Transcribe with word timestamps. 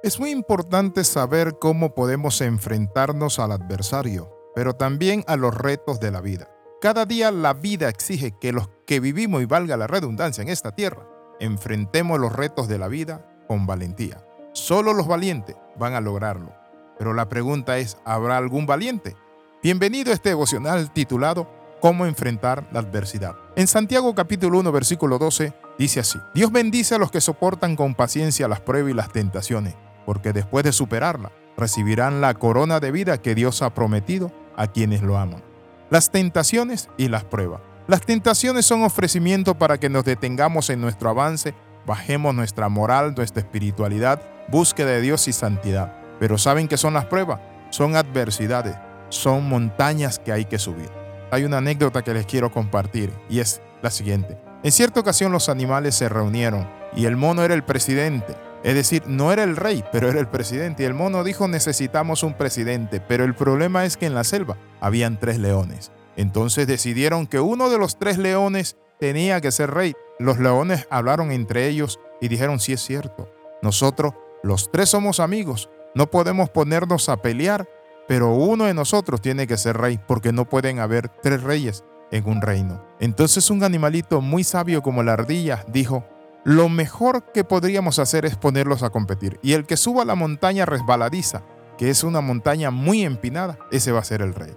Es 0.00 0.20
muy 0.20 0.30
importante 0.30 1.02
saber 1.02 1.58
cómo 1.58 1.92
podemos 1.92 2.40
enfrentarnos 2.40 3.40
al 3.40 3.50
adversario, 3.50 4.32
pero 4.54 4.74
también 4.74 5.24
a 5.26 5.34
los 5.34 5.52
retos 5.52 5.98
de 5.98 6.12
la 6.12 6.20
vida. 6.20 6.48
Cada 6.80 7.04
día 7.04 7.32
la 7.32 7.52
vida 7.52 7.88
exige 7.88 8.30
que 8.40 8.52
los 8.52 8.70
que 8.86 9.00
vivimos, 9.00 9.42
y 9.42 9.46
valga 9.46 9.76
la 9.76 9.88
redundancia 9.88 10.42
en 10.42 10.50
esta 10.50 10.70
tierra, 10.70 11.04
enfrentemos 11.40 12.20
los 12.20 12.32
retos 12.32 12.68
de 12.68 12.78
la 12.78 12.86
vida 12.86 13.26
con 13.48 13.66
valentía. 13.66 14.24
Solo 14.52 14.92
los 14.92 15.08
valientes 15.08 15.56
van 15.76 15.94
a 15.94 16.00
lograrlo. 16.00 16.52
Pero 16.96 17.12
la 17.12 17.28
pregunta 17.28 17.78
es, 17.78 17.98
¿habrá 18.04 18.36
algún 18.36 18.66
valiente? 18.66 19.16
Bienvenido 19.64 20.12
a 20.12 20.14
este 20.14 20.28
devocional 20.28 20.92
titulado 20.92 21.50
Cómo 21.80 22.06
enfrentar 22.06 22.68
la 22.70 22.78
adversidad. 22.80 23.34
En 23.56 23.66
Santiago 23.66 24.14
capítulo 24.14 24.60
1 24.60 24.70
versículo 24.70 25.18
12 25.18 25.52
dice 25.76 25.98
así, 26.00 26.20
Dios 26.34 26.52
bendice 26.52 26.94
a 26.94 26.98
los 26.98 27.10
que 27.10 27.20
soportan 27.20 27.74
con 27.74 27.96
paciencia 27.96 28.46
las 28.46 28.60
pruebas 28.60 28.92
y 28.92 28.94
las 28.94 29.12
tentaciones, 29.12 29.74
porque 30.08 30.32
después 30.32 30.64
de 30.64 30.72
superarla, 30.72 31.32
recibirán 31.54 32.22
la 32.22 32.32
corona 32.32 32.80
de 32.80 32.90
vida 32.90 33.20
que 33.20 33.34
Dios 33.34 33.60
ha 33.60 33.74
prometido 33.74 34.32
a 34.56 34.66
quienes 34.66 35.02
lo 35.02 35.18
aman. 35.18 35.42
Las 35.90 36.10
tentaciones 36.10 36.88
y 36.96 37.08
las 37.08 37.24
pruebas. 37.24 37.60
Las 37.86 38.00
tentaciones 38.00 38.64
son 38.64 38.84
ofrecimientos 38.84 39.56
para 39.56 39.76
que 39.76 39.90
nos 39.90 40.06
detengamos 40.06 40.70
en 40.70 40.80
nuestro 40.80 41.10
avance, 41.10 41.52
bajemos 41.84 42.34
nuestra 42.34 42.70
moral, 42.70 43.12
nuestra 43.14 43.42
espiritualidad, 43.42 44.22
búsqueda 44.48 44.92
de 44.92 45.02
Dios 45.02 45.28
y 45.28 45.34
santidad. 45.34 45.94
Pero 46.18 46.38
¿saben 46.38 46.68
qué 46.68 46.78
son 46.78 46.94
las 46.94 47.04
pruebas? 47.04 47.40
Son 47.68 47.94
adversidades, 47.94 48.76
son 49.10 49.46
montañas 49.46 50.18
que 50.18 50.32
hay 50.32 50.46
que 50.46 50.58
subir. 50.58 50.88
Hay 51.30 51.44
una 51.44 51.58
anécdota 51.58 52.00
que 52.00 52.14
les 52.14 52.24
quiero 52.24 52.50
compartir 52.50 53.12
y 53.28 53.40
es 53.40 53.60
la 53.82 53.90
siguiente. 53.90 54.38
En 54.62 54.72
cierta 54.72 55.00
ocasión 55.00 55.32
los 55.32 55.50
animales 55.50 55.96
se 55.96 56.08
reunieron 56.08 56.66
y 56.96 57.04
el 57.04 57.16
mono 57.16 57.42
era 57.42 57.52
el 57.52 57.62
presidente. 57.62 58.47
Es 58.64 58.74
decir, 58.74 59.04
no 59.06 59.32
era 59.32 59.44
el 59.44 59.56
rey, 59.56 59.84
pero 59.92 60.08
era 60.08 60.20
el 60.20 60.28
presidente. 60.28 60.82
Y 60.82 60.86
el 60.86 60.94
mono 60.94 61.24
dijo 61.24 61.48
necesitamos 61.48 62.22
un 62.22 62.34
presidente, 62.34 63.00
pero 63.00 63.24
el 63.24 63.34
problema 63.34 63.84
es 63.84 63.96
que 63.96 64.06
en 64.06 64.14
la 64.14 64.24
selva 64.24 64.56
habían 64.80 65.18
tres 65.18 65.38
leones. 65.38 65.92
Entonces 66.16 66.66
decidieron 66.66 67.26
que 67.26 67.40
uno 67.40 67.70
de 67.70 67.78
los 67.78 67.98
tres 67.98 68.18
leones 68.18 68.76
tenía 68.98 69.40
que 69.40 69.52
ser 69.52 69.70
rey. 69.70 69.94
Los 70.18 70.38
leones 70.38 70.86
hablaron 70.90 71.30
entre 71.30 71.68
ellos 71.68 72.00
y 72.20 72.28
dijeron, 72.28 72.58
sí 72.58 72.72
es 72.72 72.80
cierto, 72.80 73.30
nosotros 73.62 74.14
los 74.42 74.70
tres 74.72 74.88
somos 74.88 75.20
amigos, 75.20 75.70
no 75.94 76.10
podemos 76.10 76.50
ponernos 76.50 77.08
a 77.08 77.18
pelear, 77.18 77.68
pero 78.08 78.32
uno 78.32 78.64
de 78.64 78.74
nosotros 78.74 79.20
tiene 79.20 79.46
que 79.46 79.56
ser 79.56 79.76
rey 79.76 80.00
porque 80.06 80.32
no 80.32 80.48
pueden 80.48 80.80
haber 80.80 81.08
tres 81.08 81.42
reyes 81.42 81.84
en 82.10 82.28
un 82.28 82.40
reino. 82.40 82.84
Entonces 83.00 83.50
un 83.50 83.62
animalito 83.62 84.20
muy 84.20 84.42
sabio 84.44 84.82
como 84.82 85.02
la 85.02 85.12
ardilla 85.12 85.64
dijo, 85.68 86.04
lo 86.48 86.70
mejor 86.70 87.30
que 87.34 87.44
podríamos 87.44 87.98
hacer 87.98 88.24
es 88.24 88.34
ponerlos 88.34 88.82
a 88.82 88.88
competir 88.88 89.38
y 89.42 89.52
el 89.52 89.66
que 89.66 89.76
suba 89.76 90.06
la 90.06 90.14
montaña 90.14 90.64
resbaladiza, 90.64 91.42
que 91.76 91.90
es 91.90 92.04
una 92.04 92.22
montaña 92.22 92.70
muy 92.70 93.02
empinada, 93.02 93.58
ese 93.70 93.92
va 93.92 94.00
a 94.00 94.04
ser 94.04 94.22
el 94.22 94.32
rey. 94.32 94.56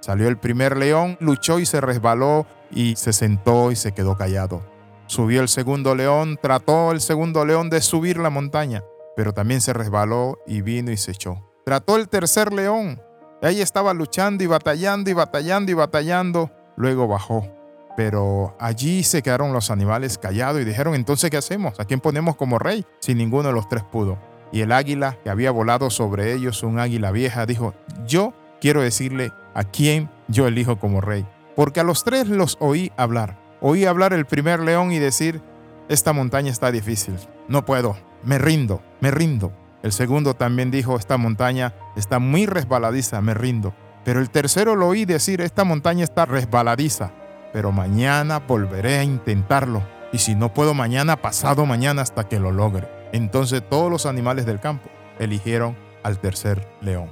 Salió 0.00 0.28
el 0.28 0.38
primer 0.38 0.78
león, 0.78 1.18
luchó 1.20 1.58
y 1.58 1.66
se 1.66 1.82
resbaló 1.82 2.46
y 2.70 2.96
se 2.96 3.12
sentó 3.12 3.70
y 3.70 3.76
se 3.76 3.92
quedó 3.92 4.16
callado. 4.16 4.62
Subió 5.08 5.42
el 5.42 5.48
segundo 5.48 5.94
león, 5.94 6.38
trató 6.40 6.90
el 6.92 7.02
segundo 7.02 7.44
león 7.44 7.68
de 7.68 7.82
subir 7.82 8.16
la 8.16 8.30
montaña, 8.30 8.82
pero 9.14 9.34
también 9.34 9.60
se 9.60 9.74
resbaló 9.74 10.38
y 10.46 10.62
vino 10.62 10.90
y 10.90 10.96
se 10.96 11.10
echó. 11.10 11.46
Trató 11.66 11.96
el 11.96 12.08
tercer 12.08 12.50
león, 12.54 13.02
ahí 13.42 13.60
estaba 13.60 13.92
luchando 13.92 14.42
y 14.42 14.46
batallando 14.46 15.10
y 15.10 15.12
batallando 15.12 15.70
y 15.70 15.74
batallando, 15.74 16.50
luego 16.76 17.06
bajó. 17.06 17.55
Pero 17.96 18.54
allí 18.60 19.02
se 19.02 19.22
quedaron 19.22 19.52
los 19.52 19.70
animales 19.70 20.18
callados 20.18 20.60
y 20.60 20.64
dijeron, 20.64 20.94
entonces, 20.94 21.30
¿qué 21.30 21.38
hacemos? 21.38 21.80
¿A 21.80 21.84
quién 21.86 22.00
ponemos 22.00 22.36
como 22.36 22.58
rey 22.58 22.84
si 23.00 23.14
ninguno 23.14 23.48
de 23.48 23.54
los 23.54 23.68
tres 23.68 23.82
pudo? 23.82 24.18
Y 24.52 24.60
el 24.60 24.70
águila 24.70 25.18
que 25.24 25.30
había 25.30 25.50
volado 25.50 25.90
sobre 25.90 26.32
ellos, 26.34 26.62
un 26.62 26.78
águila 26.78 27.10
vieja, 27.10 27.46
dijo, 27.46 27.74
yo 28.06 28.34
quiero 28.60 28.82
decirle 28.82 29.32
a 29.54 29.64
quién 29.64 30.10
yo 30.28 30.46
elijo 30.46 30.78
como 30.78 31.00
rey. 31.00 31.26
Porque 31.56 31.80
a 31.80 31.84
los 31.84 32.04
tres 32.04 32.28
los 32.28 32.58
oí 32.60 32.92
hablar. 32.96 33.38
Oí 33.60 33.86
hablar 33.86 34.12
el 34.12 34.26
primer 34.26 34.60
león 34.60 34.92
y 34.92 34.98
decir, 34.98 35.40
esta 35.88 36.12
montaña 36.12 36.50
está 36.50 36.70
difícil, 36.70 37.16
no 37.48 37.64
puedo, 37.64 37.96
me 38.22 38.38
rindo, 38.38 38.82
me 39.00 39.10
rindo. 39.10 39.52
El 39.82 39.92
segundo 39.92 40.34
también 40.34 40.70
dijo, 40.70 40.98
esta 40.98 41.16
montaña 41.16 41.74
está 41.96 42.18
muy 42.18 42.46
resbaladiza, 42.46 43.22
me 43.22 43.34
rindo. 43.34 43.74
Pero 44.04 44.20
el 44.20 44.30
tercero 44.30 44.76
lo 44.76 44.88
oí 44.88 45.04
decir, 45.04 45.40
esta 45.40 45.64
montaña 45.64 46.04
está 46.04 46.26
resbaladiza, 46.26 47.12
pero 47.56 47.72
mañana 47.72 48.40
volveré 48.40 48.98
a 48.98 49.02
intentarlo. 49.02 49.82
Y 50.12 50.18
si 50.18 50.34
no 50.34 50.52
puedo 50.52 50.74
mañana, 50.74 51.22
pasado 51.22 51.64
mañana 51.64 52.02
hasta 52.02 52.28
que 52.28 52.38
lo 52.38 52.52
logre. 52.52 52.86
Entonces 53.14 53.62
todos 53.66 53.90
los 53.90 54.04
animales 54.04 54.44
del 54.44 54.60
campo 54.60 54.90
eligieron 55.18 55.74
al 56.02 56.18
tercer 56.18 56.68
león. 56.82 57.10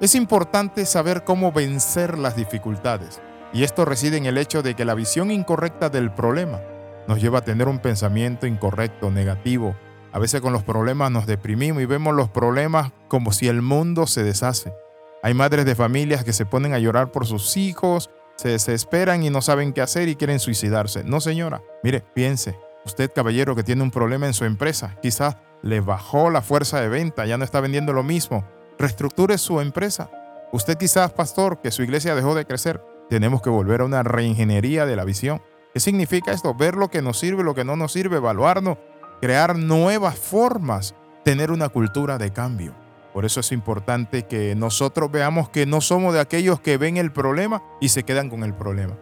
Es 0.00 0.16
importante 0.16 0.84
saber 0.84 1.22
cómo 1.22 1.52
vencer 1.52 2.18
las 2.18 2.34
dificultades, 2.34 3.22
y 3.52 3.62
esto 3.62 3.84
reside 3.84 4.16
en 4.16 4.26
el 4.26 4.36
hecho 4.36 4.64
de 4.64 4.74
que 4.74 4.84
la 4.84 4.94
visión 4.94 5.30
incorrecta 5.30 5.90
del 5.90 6.10
problema 6.10 6.58
nos 7.06 7.22
lleva 7.22 7.38
a 7.38 7.44
tener 7.44 7.68
un 7.68 7.78
pensamiento 7.78 8.48
incorrecto, 8.48 9.12
negativo. 9.12 9.76
A 10.10 10.18
veces 10.18 10.40
con 10.40 10.52
los 10.52 10.64
problemas 10.64 11.12
nos 11.12 11.26
deprimimos 11.26 11.84
y 11.84 11.86
vemos 11.86 12.16
los 12.16 12.30
problemas 12.30 12.90
como 13.06 13.30
si 13.30 13.46
el 13.46 13.62
mundo 13.62 14.08
se 14.08 14.24
deshace. 14.24 14.74
Hay 15.22 15.34
madres 15.34 15.64
de 15.66 15.76
familias 15.76 16.24
que 16.24 16.32
se 16.32 16.46
ponen 16.46 16.74
a 16.74 16.80
llorar 16.80 17.12
por 17.12 17.26
sus 17.26 17.56
hijos, 17.56 18.10
se 18.36 18.48
desesperan 18.50 19.22
y 19.22 19.30
no 19.30 19.42
saben 19.42 19.72
qué 19.72 19.80
hacer 19.80 20.08
y 20.08 20.16
quieren 20.16 20.40
suicidarse. 20.40 21.04
No, 21.04 21.20
señora, 21.20 21.62
mire, 21.82 22.02
piense, 22.14 22.58
usted 22.84 23.10
caballero 23.12 23.54
que 23.54 23.62
tiene 23.62 23.82
un 23.82 23.90
problema 23.90 24.26
en 24.26 24.34
su 24.34 24.44
empresa, 24.44 24.96
quizás 25.02 25.36
le 25.62 25.80
bajó 25.80 26.30
la 26.30 26.42
fuerza 26.42 26.80
de 26.80 26.88
venta, 26.88 27.26
ya 27.26 27.38
no 27.38 27.44
está 27.44 27.60
vendiendo 27.60 27.92
lo 27.92 28.02
mismo, 28.02 28.44
reestructure 28.78 29.38
su 29.38 29.60
empresa. 29.60 30.10
Usted 30.52 30.76
quizás, 30.76 31.12
pastor, 31.12 31.60
que 31.60 31.70
su 31.70 31.82
iglesia 31.82 32.14
dejó 32.14 32.34
de 32.34 32.44
crecer. 32.44 32.80
Tenemos 33.08 33.42
que 33.42 33.50
volver 33.50 33.80
a 33.80 33.84
una 33.84 34.02
reingeniería 34.02 34.86
de 34.86 34.94
la 34.94 35.04
visión. 35.04 35.42
¿Qué 35.72 35.80
significa 35.80 36.32
esto? 36.32 36.54
Ver 36.54 36.76
lo 36.76 36.88
que 36.88 37.02
nos 37.02 37.18
sirve, 37.18 37.42
lo 37.42 37.54
que 37.54 37.64
no 37.64 37.76
nos 37.76 37.92
sirve, 37.92 38.18
evaluarnos, 38.18 38.78
crear 39.20 39.58
nuevas 39.58 40.16
formas, 40.16 40.94
tener 41.24 41.50
una 41.50 41.68
cultura 41.70 42.18
de 42.18 42.32
cambio. 42.32 42.83
Por 43.14 43.24
eso 43.24 43.38
es 43.38 43.52
importante 43.52 44.24
que 44.24 44.56
nosotros 44.56 45.08
veamos 45.08 45.48
que 45.48 45.66
no 45.66 45.80
somos 45.80 46.12
de 46.12 46.18
aquellos 46.18 46.58
que 46.58 46.78
ven 46.78 46.96
el 46.96 47.12
problema 47.12 47.62
y 47.80 47.90
se 47.90 48.02
quedan 48.02 48.28
con 48.28 48.42
el 48.42 48.54
problema. 48.54 48.98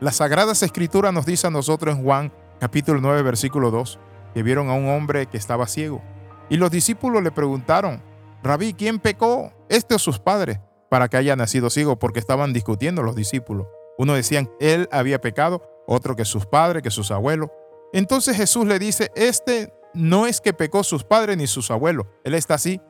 Las 0.00 0.16
Sagradas 0.16 0.64
Escrituras 0.64 1.14
nos 1.14 1.24
dice 1.24 1.46
a 1.46 1.50
nosotros 1.50 1.94
en 1.94 2.02
Juan 2.02 2.32
capítulo 2.58 3.00
9 3.00 3.22
versículo 3.22 3.70
2 3.70 4.00
que 4.34 4.42
vieron 4.42 4.70
a 4.70 4.74
un 4.74 4.88
hombre 4.88 5.26
que 5.26 5.36
estaba 5.36 5.68
ciego. 5.68 6.02
Y 6.50 6.56
los 6.56 6.72
discípulos 6.72 7.22
le 7.22 7.30
preguntaron, 7.30 8.02
Rabí, 8.42 8.74
¿quién 8.74 8.98
pecó? 8.98 9.52
¿Este 9.68 9.94
o 9.94 9.98
sus 10.00 10.18
padres? 10.18 10.58
Para 10.90 11.08
que 11.08 11.16
haya 11.16 11.36
nacido 11.36 11.70
ciego, 11.70 11.96
porque 11.96 12.18
estaban 12.18 12.52
discutiendo 12.52 13.04
los 13.04 13.14
discípulos. 13.14 13.68
Uno 13.98 14.14
decían, 14.14 14.50
él 14.58 14.88
había 14.90 15.20
pecado, 15.20 15.62
otro 15.86 16.16
que 16.16 16.24
sus 16.24 16.44
padres, 16.44 16.82
que 16.82 16.90
sus 16.90 17.12
abuelos. 17.12 17.50
Entonces 17.92 18.36
Jesús 18.36 18.66
le 18.66 18.80
dice, 18.80 19.12
este 19.14 19.72
no 19.94 20.26
es 20.26 20.40
que 20.40 20.52
pecó 20.52 20.82
sus 20.82 21.04
padres 21.04 21.36
ni 21.36 21.46
sus 21.46 21.70
abuelos, 21.70 22.06
él 22.24 22.34
está 22.34 22.54
así 22.54 22.80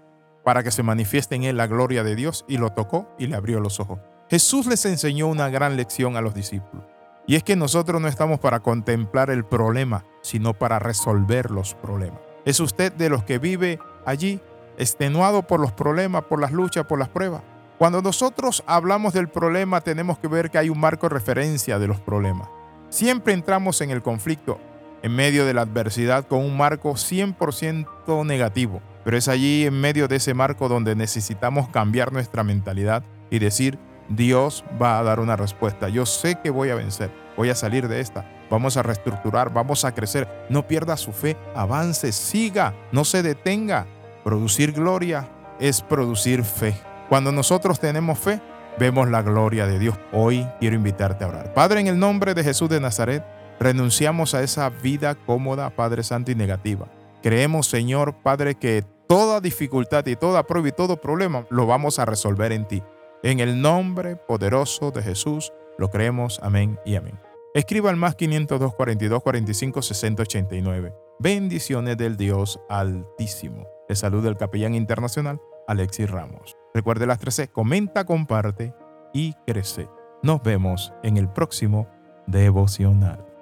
para 0.45 0.63
que 0.63 0.71
se 0.71 0.83
manifieste 0.83 1.35
en 1.35 1.45
él 1.45 1.57
la 1.57 1.67
gloria 1.67 2.05
de 2.05 2.15
Dios 2.15 2.45
y 2.49 2.59
lo 2.59 2.71
tocó 2.71 3.09
y 3.19 3.27
le 3.27 3.37
abrió 3.37 3.61
los 3.61 3.81
ojos. 3.81 4.01
Jesús 4.29 4.67
les 4.67 4.85
enseñó 4.85 5.27
una 5.27 5.49
gran 5.49 5.77
lección 5.77 6.17
a 6.17 6.21
los 6.21 6.35
discípulos. 6.35 6.85
Y 7.27 7.37
es 7.37 7.43
que 7.43 7.57
nosotros 7.57 8.01
no 8.01 8.09
estamos 8.09 8.39
para 8.39 8.61
contemplar 8.61 9.31
el 9.31 9.45
problema, 9.45 10.05
sino 10.23 10.53
para 10.55 10.79
resolver 10.79 11.51
los 11.51 11.75
problemas. 11.75 12.21
¿Es 12.45 12.61
usted 12.61 12.93
de 12.93 13.09
los 13.09 13.25
que 13.25 13.39
vive 13.39 13.79
allí 14.05 14.41
extenuado 14.79 15.43
por 15.43 15.61
los 15.61 15.73
problemas, 15.73 16.25
por 16.25 16.41
las 16.41 16.53
luchas, 16.53 16.87
por 16.87 16.99
las 16.99 17.09
pruebas. 17.09 17.43
Cuando 17.79 18.03
nosotros 18.03 18.63
hablamos 18.67 19.13
del 19.13 19.29
problema 19.29 19.81
tenemos 19.81 20.19
que 20.19 20.29
ver 20.29 20.51
que 20.51 20.59
hay 20.59 20.71
un 20.71 20.79
marco 20.79 21.09
de 21.09 21.15
referencia 21.15 21.79
de 21.79 21.89
los 21.89 22.01
problemas. 22.01 22.49
Siempre 22.89 23.33
entramos 23.33 23.81
en 23.81 23.91
el 23.91 24.03
conflicto 24.03 24.59
en 25.05 25.15
medio 25.15 25.45
de 25.45 25.53
la 25.53 25.61
adversidad 25.61 26.27
con 26.27 26.39
un 26.39 26.57
marco 26.57 26.95
100% 26.95 28.25
negativo, 28.25 28.81
pero 29.05 29.19
es 29.19 29.29
allí 29.29 29.67
en 29.67 29.79
medio 29.79 30.09
de 30.09 30.17
ese 30.17 30.33
marco 30.33 30.67
donde 30.67 30.97
necesitamos 30.97 31.69
cambiar 31.69 32.11
nuestra 32.11 32.43
mentalidad 32.43 33.05
y 33.29 33.39
decir, 33.39 33.79
Dios 34.09 34.65
va 34.81 34.99
a 34.99 35.03
dar 35.03 35.21
una 35.21 35.37
respuesta. 35.37 35.91
Yo 35.91 36.07
sé 36.07 36.37
que 36.43 36.49
voy 36.49 36.71
a 36.71 36.75
vencer, 36.75 37.11
voy 37.37 37.51
a 37.51 37.55
salir 37.55 37.87
de 37.87 38.01
esta, 38.01 38.25
vamos 38.51 38.79
a 38.79 38.83
reestructurar, 38.83 39.53
vamos 39.53 39.85
a 39.85 39.93
crecer. 39.93 40.27
No 40.49 40.67
pierda 40.67 40.97
su 40.97 41.13
fe, 41.13 41.37
avance, 41.55 42.11
siga, 42.11 42.75
no 42.91 43.05
se 43.05 43.23
detenga. 43.23 43.87
Producir 44.25 44.73
gloria 44.73 45.29
es 45.61 45.83
producir 45.83 46.45
fe. 46.45 46.75
Cuando 47.11 47.31
nosotros 47.31 47.79
tenemos 47.79 48.19
fe, 48.19 48.41
vemos 48.79 49.11
la 49.11 49.21
gloria 49.21 49.67
de 49.67 49.79
Dios. 49.79 49.99
Hoy 50.13 50.49
quiero 50.61 50.77
invitarte 50.77 51.25
a 51.25 51.29
orar. 51.29 51.53
Padre, 51.53 51.81
en 51.81 51.89
el 51.89 51.99
nombre 51.99 52.33
de 52.33 52.43
Jesús 52.43 52.71
de 52.71 52.81
Nazaret, 52.81 53.23
renunciamos 53.65 54.35
a 54.35 54.43
esa 54.43 54.69
vida 54.69 55.15
cómoda, 55.15 55.71
Padre 55.71 56.03
Santo 56.03 56.31
y 56.31 56.35
negativa. 56.35 56.87
Creemos, 57.23 57.67
Señor, 57.67 58.15
Padre, 58.23 58.57
que 58.57 58.85
toda 59.09 59.41
dificultad 59.41 60.05
y 60.07 60.17
toda 60.17 60.47
prueba 60.47 60.69
y 60.69 60.73
todo 60.73 61.01
problema 61.01 61.47
lo 61.49 61.67
vamos 61.67 61.99
a 61.99 62.05
resolver 62.05 62.53
en 62.53 62.69
ti. 62.69 62.83
En 63.23 63.41
el 63.41 63.63
nombre 63.63 64.17
poderoso 64.17 64.91
de 64.91 65.03
Jesús 65.03 65.51
lo 65.79 65.89
creemos. 65.89 66.39
Amén 66.43 66.79
y 66.85 66.97
amén. 66.97 67.19
Escriba 67.55 67.89
al 67.89 67.97
más 67.97 68.17
502 68.17 68.75
42 68.75 69.23
45 69.23 69.81
60 69.81 70.23
89. 70.23 70.95
Bendiciones 71.19 71.97
del 71.97 72.19
Dios 72.19 72.61
Altísimo. 72.69 73.67
Le 73.89 73.97
saluda 73.97 74.29
el 74.29 74.37
capellán 74.37 74.75
internacional 74.75 75.41
Alexis 75.67 76.11
Ramos. 76.11 76.55
Recuerde 76.75 77.07
las 77.07 77.19
13, 77.19 77.49
comenta, 77.49 78.05
comparte 78.05 78.75
y 79.15 79.33
crece. 79.47 79.89
Nos 80.23 80.43
vemos 80.43 80.93
en 81.03 81.17
el 81.17 81.31
próximo 81.31 81.89
devocional. 82.27 83.34